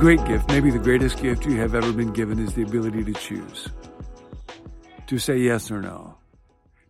[0.00, 3.12] Great gift, maybe the greatest gift you have ever been given, is the ability to
[3.12, 3.68] choose.
[5.08, 6.16] To say yes or no.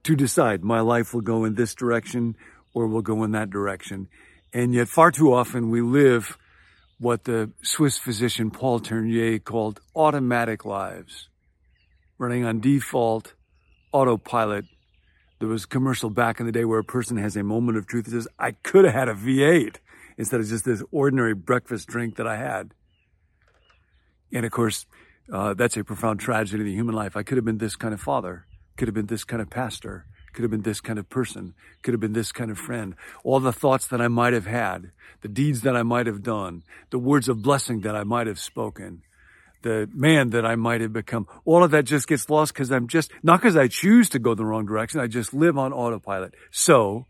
[0.04, 2.36] To decide my life will go in this direction
[2.72, 4.06] or will go in that direction.
[4.52, 6.38] And yet far too often we live
[7.00, 11.28] what the Swiss physician Paul Tournier called automatic lives,
[12.16, 13.34] running on default,
[13.90, 14.66] autopilot.
[15.40, 17.88] There was a commercial back in the day where a person has a moment of
[17.88, 19.78] truth and says, I could have had a V8
[20.16, 22.72] instead of just this ordinary breakfast drink that I had.
[24.32, 24.86] And of course,
[25.32, 27.16] uh, that's a profound tragedy in the human life.
[27.16, 30.06] I could have been this kind of father, could have been this kind of pastor,
[30.32, 32.94] could have been this kind of person, could have been this kind of friend.
[33.24, 34.90] All the thoughts that I might have had,
[35.22, 38.38] the deeds that I might have done, the words of blessing that I might have
[38.38, 39.02] spoken,
[39.62, 41.26] the man that I might have become.
[41.44, 44.34] All of that just gets lost because I'm just, not because I choose to go
[44.34, 45.00] the wrong direction.
[45.00, 46.34] I just live on autopilot.
[46.50, 47.06] So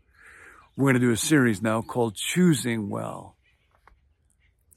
[0.75, 3.35] we're going to do a series now called Choosing Well.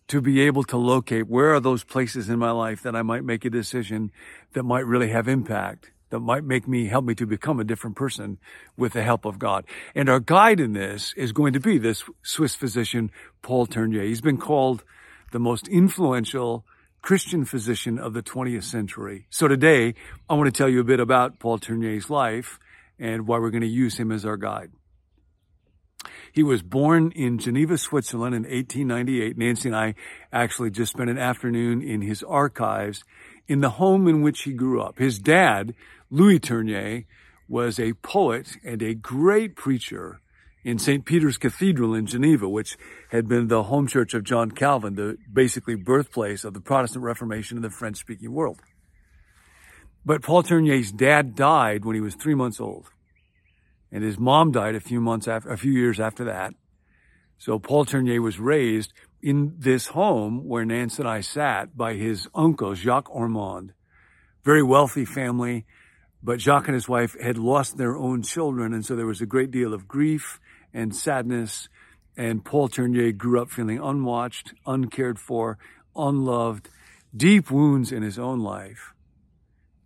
[0.09, 3.25] To be able to locate where are those places in my life that I might
[3.25, 4.13] make a decision
[4.53, 7.97] that might really have impact that might make me help me to become a different
[7.97, 8.39] person
[8.77, 9.65] with the help of God.
[9.97, 13.11] And our guide in this is going to be this Swiss physician,
[13.43, 14.05] Paul Tournier.
[14.05, 14.85] He's been called
[15.33, 16.65] the most influential
[17.03, 19.27] Christian physician of the 20th century.
[19.29, 19.95] So today,
[20.31, 22.61] I want to tell you a bit about Paul Tournier's life
[22.97, 24.71] and why we're going to use him as our guide.
[26.35, 29.39] He was born in Geneva, Switzerland in 1898.
[29.39, 29.95] Nancy and I
[30.33, 33.05] actually just spent an afternoon in his archives
[33.47, 34.99] in the home in which he grew up.
[34.99, 35.77] His dad
[36.11, 37.05] Louis Tournier
[37.49, 40.21] was a poet and a great preacher
[40.65, 41.05] in St.
[41.05, 42.77] Peter's Cathedral in Geneva, which
[43.11, 47.59] had been the home church of John Calvin, the basically birthplace of the Protestant Reformation
[47.59, 48.59] in the French speaking world.
[50.05, 52.91] But Paul Tournier's dad died when he was three months old.
[53.95, 56.53] And his mom died a few months after, a few years after that.
[57.39, 62.27] So Paul Tournier was raised in this home where Nance and I sat by his
[62.35, 63.73] uncle, Jacques Ormond.
[64.45, 65.65] Very wealthy family,
[66.25, 69.27] but Jacques and his wife had lost their own children, and so there was a
[69.27, 70.41] great deal of grief
[70.73, 71.69] and sadness.
[72.17, 75.57] And Paul Tournier grew up feeling unwatched, uncared for,
[75.95, 76.69] unloved,
[77.17, 78.94] deep wounds in his own life.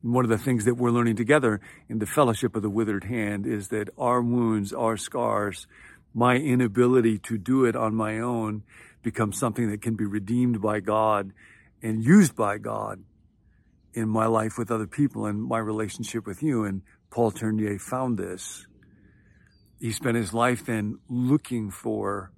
[0.03, 3.47] One of the things that we're learning together in the fellowship of the withered hand
[3.47, 5.66] is that our wounds, our scars,
[6.14, 8.62] my inability to do it on my own
[9.03, 11.32] becomes something that can be redeemed by God
[11.82, 13.03] and used by God
[13.92, 16.64] in my life with other people and my relationship with you.
[16.64, 18.66] And Paul Tournier found this.
[19.81, 22.32] He spent his life then looking for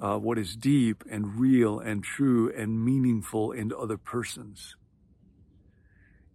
[0.00, 4.76] uh, what is deep and real and true and meaningful in other persons.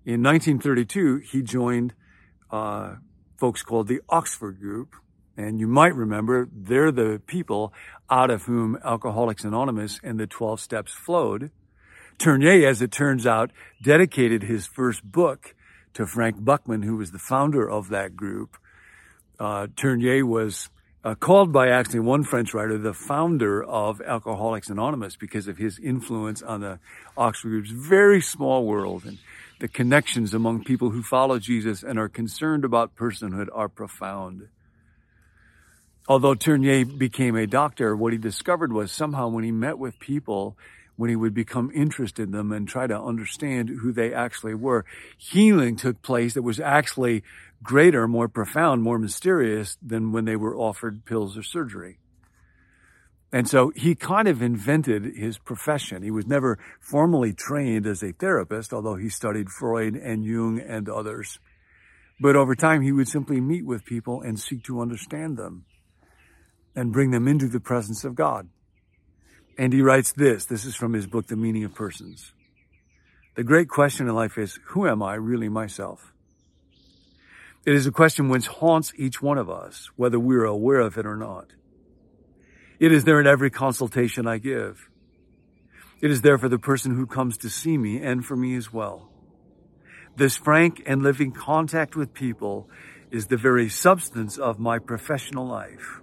[0.05, 1.95] In 1932, he joined
[2.51, 2.97] uh,
[3.37, 4.95] folks called the Oxford Group.
[5.35, 7.73] And you might remember they're the people
[8.07, 11.49] out of whom Alcoholics Anonymous and the 12 Steps flowed.
[12.19, 13.49] Tournier, as it turns out,
[13.81, 15.55] dedicated his first book
[15.95, 18.57] to Frank Buchman, who was the founder of that group.
[19.39, 20.69] Uh, Tournier was
[21.03, 25.79] uh, called by actually one French writer the founder of Alcoholics Anonymous because of his
[25.79, 26.79] influence on the
[27.17, 29.17] Oxford group's very small world and
[29.59, 34.47] the connections among people who follow Jesus and are concerned about personhood are profound.
[36.07, 40.57] Although Tournier became a doctor, what he discovered was somehow when he met with people
[40.97, 44.85] when he would become interested in them and try to understand who they actually were.
[45.17, 47.23] Healing took place that was actually
[47.63, 51.97] greater, more profound, more mysterious than when they were offered pills or surgery.
[53.35, 56.03] And so he kind of invented his profession.
[56.03, 60.87] He was never formally trained as a therapist, although he studied Freud and Jung and
[60.87, 61.39] others.
[62.17, 65.65] But over time, he would simply meet with people and seek to understand them
[66.77, 68.47] and bring them into the presence of God.
[69.57, 70.45] And he writes this.
[70.45, 72.31] This is from his book, The Meaning of Persons.
[73.35, 76.13] The great question in life is, who am I really myself?
[77.65, 80.97] It is a question which haunts each one of us, whether we are aware of
[80.97, 81.47] it or not.
[82.79, 84.89] It is there in every consultation I give.
[86.01, 88.73] It is there for the person who comes to see me and for me as
[88.73, 89.09] well.
[90.17, 92.69] This frank and living contact with people
[93.11, 96.01] is the very substance of my professional life.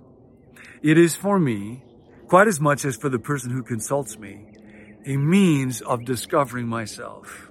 [0.82, 1.84] It is for me
[2.26, 4.46] quite as much as for the person who consults me,
[5.04, 7.50] a means of discovering myself.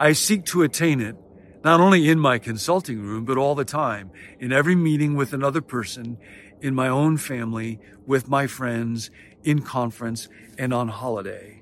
[0.00, 1.16] I seek to attain it
[1.66, 4.08] not only in my consulting room, but all the time,
[4.38, 6.16] in every meeting with another person,
[6.60, 9.10] in my own family, with my friends,
[9.42, 11.60] in conference, and on holiday.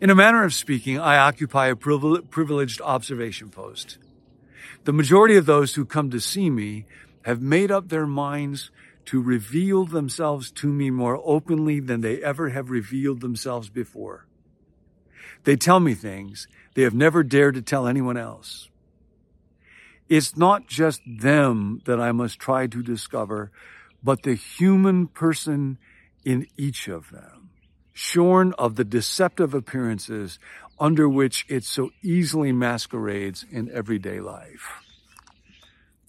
[0.00, 3.98] In a manner of speaking, I occupy a privileged observation post.
[4.84, 6.86] The majority of those who come to see me
[7.26, 8.70] have made up their minds
[9.04, 14.26] to reveal themselves to me more openly than they ever have revealed themselves before.
[15.44, 18.69] They tell me things they have never dared to tell anyone else.
[20.10, 23.52] It's not just them that I must try to discover,
[24.02, 25.78] but the human person
[26.24, 27.50] in each of them,
[27.92, 30.40] shorn of the deceptive appearances
[30.80, 34.82] under which it so easily masquerades in everyday life.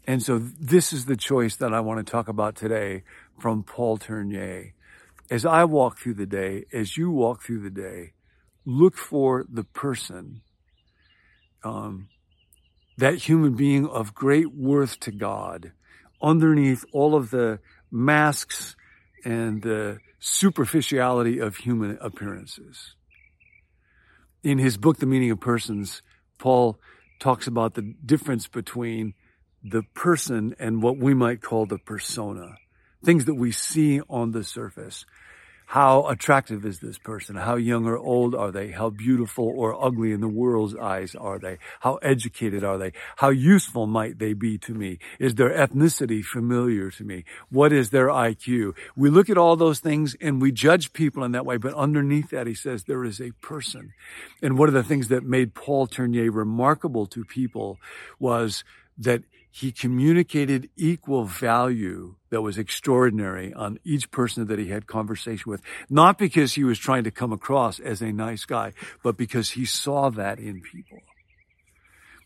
[0.08, 3.04] And so this is the choice that I want to talk about today
[3.40, 4.74] from Paul Tournier.
[5.30, 8.14] As I walk through the day, as you walk through the day,
[8.66, 10.42] look for the person,
[11.64, 12.10] um,
[12.98, 15.72] that human being of great worth to God
[16.22, 17.60] underneath all of the
[17.90, 18.76] masks
[19.26, 22.96] and the superficiality of human appearances.
[24.44, 26.02] In his book, The Meaning of Persons,
[26.38, 26.80] Paul
[27.20, 29.14] talks about the difference between
[29.64, 32.56] the person and what we might call the persona.
[33.04, 35.06] Things that we see on the surface.
[35.72, 37.38] How attractive is this person?
[37.38, 38.72] How young or old are they?
[38.72, 41.60] How beautiful or ugly in the world's eyes are they?
[41.80, 42.92] How educated are they?
[43.16, 45.00] How useful might they be to me?
[45.18, 47.24] Is their ethnicity familiar to me?
[47.50, 48.76] What is their IQ?
[48.98, 52.32] We look at all those things and we judge people in that way, but underneath
[52.32, 53.94] that, he says there is a person.
[54.42, 57.80] And one of the things that made Paul Tournier remarkable to people
[58.20, 58.66] was
[58.98, 65.52] that he communicated equal value that was extraordinary on each person that he had conversation
[65.52, 65.62] with.
[65.90, 68.72] Not because he was trying to come across as a nice guy,
[69.04, 71.00] but because he saw that in people.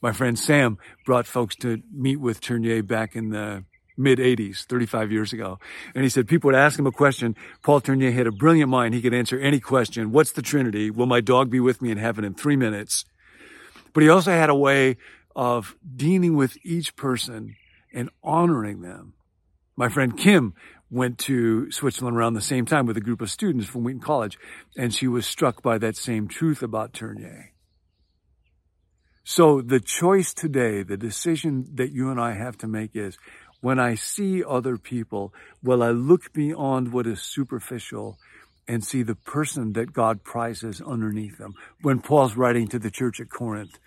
[0.02, 3.64] My friend Sam brought folks to meet with Tournier back in the
[3.98, 5.58] mid 80s, 35 years ago.
[5.96, 7.36] And he said people would ask him a question.
[7.64, 8.94] Paul Tournier had a brilliant mind.
[8.94, 10.12] He could answer any question.
[10.12, 10.92] What's the Trinity?
[10.92, 13.06] Will my dog be with me in heaven in three minutes?
[13.94, 14.98] But he also had a way
[15.36, 17.56] of dealing with each person
[17.94, 19.14] and honoring them.
[19.76, 20.54] My friend Kim
[20.90, 24.38] went to Switzerland around the same time with a group of students from Wheaton College,
[24.78, 27.52] and she was struck by that same truth about Tournier.
[29.24, 33.18] So the choice today, the decision that you and I have to make is
[33.60, 35.34] when I see other people,
[35.64, 38.20] will I look beyond what is superficial
[38.68, 41.56] and see the person that God prizes underneath them?
[41.82, 43.80] When Paul's writing to the church at Corinth,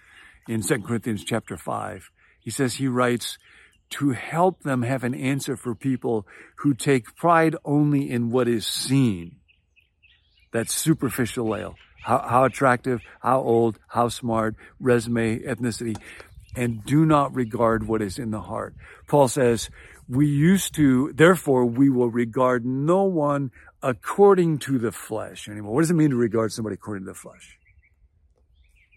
[0.48, 2.10] in 2 Corinthians chapter 5.
[2.40, 3.38] He says he writes,
[3.90, 8.66] to help them have an answer for people who take pride only in what is
[8.66, 9.36] seen.
[10.52, 11.76] That superficial level.
[12.02, 15.96] How, how attractive, how old, how smart, resume, ethnicity,
[16.56, 18.74] and do not regard what is in the heart.
[19.06, 19.68] Paul says,
[20.08, 23.50] we used to, therefore we will regard no one
[23.82, 25.74] according to the flesh anymore.
[25.74, 27.57] What does it mean to regard somebody according to the flesh?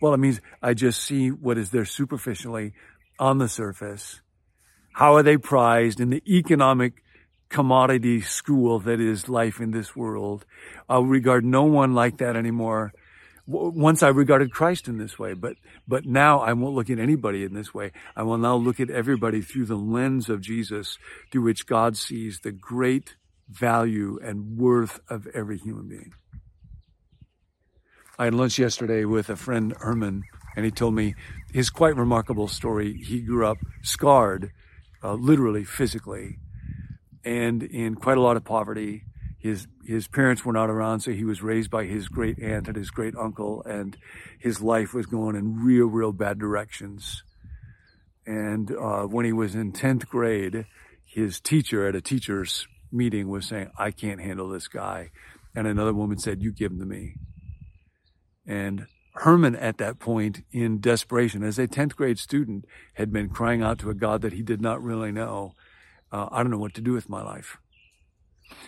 [0.01, 2.73] Well, it means I just see what is there superficially
[3.19, 4.19] on the surface.
[4.93, 7.03] How are they prized in the economic
[7.49, 10.45] commodity school that is life in this world?
[10.89, 12.93] I'll regard no one like that anymore.
[13.45, 15.55] Once I regarded Christ in this way, but,
[15.87, 17.91] but now I won't look at anybody in this way.
[18.15, 20.97] I will now look at everybody through the lens of Jesus,
[21.31, 23.15] through which God sees the great
[23.49, 26.13] value and worth of every human being.
[28.21, 30.25] I had lunch yesterday with a friend, Herman,
[30.55, 31.15] and he told me
[31.51, 32.93] his quite remarkable story.
[32.93, 34.51] He grew up scarred,
[35.03, 36.37] uh, literally, physically,
[37.25, 39.05] and in quite a lot of poverty.
[39.39, 42.77] His his parents were not around, so he was raised by his great aunt and
[42.77, 43.97] his great uncle, and
[44.37, 47.23] his life was going in real, real bad directions.
[48.27, 50.67] And uh, when he was in tenth grade,
[51.05, 55.09] his teacher at a teachers meeting was saying, "I can't handle this guy,"
[55.55, 57.15] and another woman said, "You give him to me."
[58.45, 63.61] And Herman, at that point, in desperation, as a 10th grade student, had been crying
[63.61, 65.53] out to a God that he did not really know.
[66.11, 67.57] Uh, I don't know what to do with my life.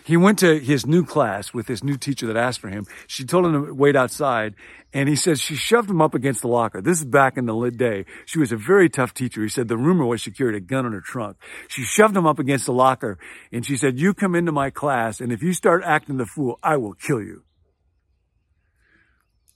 [0.06, 2.86] He went to his new class with this new teacher that asked for him.
[3.08, 4.56] She told him to wait outside,
[4.94, 6.82] and he says she shoved him up against the locker.
[6.82, 8.06] This is back in the lit day.
[8.26, 9.42] She was a very tough teacher.
[9.42, 11.38] He said the rumor was she carried a gun in her trunk.
[11.68, 13.18] She shoved him up against the locker,
[13.52, 16.60] and she said, "You come into my class, and if you start acting the fool,
[16.64, 17.44] I will kill you."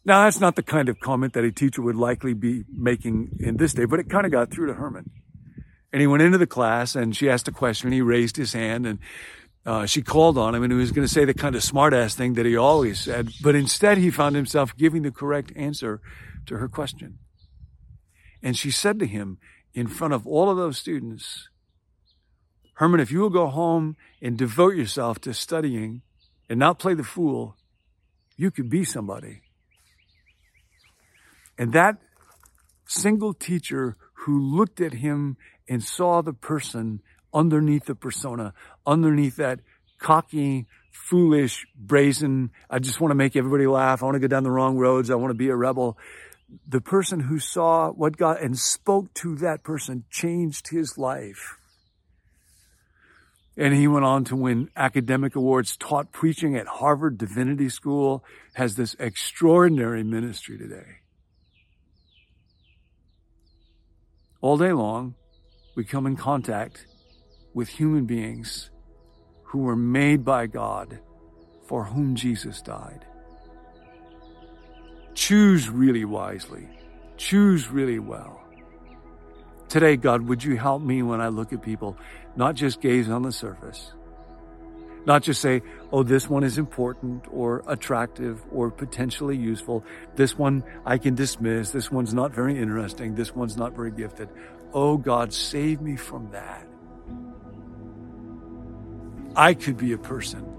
[0.08, 3.58] Now, that's not the kind of comment that a teacher would likely be making in
[3.58, 5.10] this day, but it kind of got through to Herman.
[5.92, 7.88] And he went into the class and she asked a question.
[7.88, 9.00] and He raised his hand and
[9.66, 12.14] uh, she called on him and he was going to say the kind of smartass
[12.16, 13.32] thing that he always said.
[13.44, 16.00] But instead, he found himself giving the correct answer
[16.46, 17.20] to her question.
[18.42, 19.40] And she said to him
[19.74, 21.50] in front of all of those students,
[22.76, 26.02] Herman, if you will go home and devote yourself to studying
[26.48, 27.58] and not play the fool,
[28.38, 29.42] you could be somebody.
[31.58, 31.98] And that
[32.86, 35.38] single teacher who looked at him
[35.68, 37.02] and saw the person
[37.34, 38.54] underneath the persona,
[38.86, 39.60] underneath that
[40.00, 42.52] cocky, foolish, brazen.
[42.70, 44.02] I just want to make everybody laugh.
[44.02, 45.10] I want to go down the wrong roads.
[45.10, 45.98] I want to be a rebel.
[46.68, 51.58] The person who saw what God and spoke to that person changed his life.
[53.58, 58.24] And he went on to win academic awards, taught preaching at Harvard Divinity School,
[58.54, 61.00] has this extraordinary ministry today.
[64.48, 65.14] All day long,
[65.76, 66.86] we come in contact
[67.54, 68.72] with human beings
[69.44, 71.02] who were made by God
[71.66, 73.06] for whom Jesus died.
[75.16, 76.66] Choose really wisely.
[77.18, 78.42] Choose really well.
[79.68, 81.98] Today, God, would you help me when I look at people,
[82.38, 83.92] not just gaze on the surface,
[85.08, 89.86] not just say, oh, this one is important or attractive or potentially useful.
[90.16, 91.72] This one I can dismiss.
[91.72, 93.16] This one's not very interesting.
[93.16, 94.28] This one's not very gifted.
[94.74, 96.68] Oh, God, save me from that.
[99.34, 100.57] I could be a person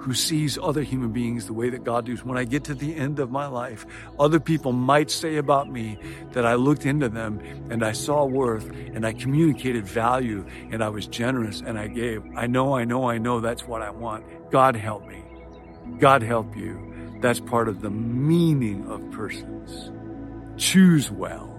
[0.00, 2.24] who sees other human beings the way that God does.
[2.24, 3.84] When I get to the end of my life,
[4.18, 5.98] other people might say about me
[6.32, 7.38] that I looked into them
[7.70, 12.22] and I saw worth and I communicated value and I was generous and I gave.
[12.34, 14.24] I know, I know, I know that's what I want.
[14.50, 15.22] God help me.
[15.98, 17.18] God help you.
[17.20, 19.92] That's part of the meaning of persons.
[20.56, 21.56] Choose well.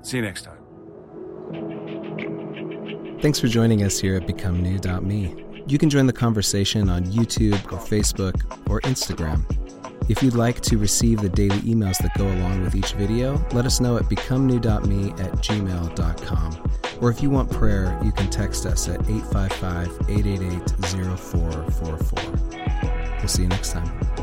[0.00, 0.56] See you next time.
[3.20, 5.45] Thanks for joining us here at BecomeNew.me.
[5.68, 9.44] You can join the conversation on YouTube or Facebook or Instagram.
[10.08, 13.66] If you'd like to receive the daily emails that go along with each video, let
[13.66, 16.70] us know at becomenew.me at gmail.com.
[17.00, 23.18] Or if you want prayer, you can text us at 855 888 0444.
[23.18, 24.15] We'll see you next time.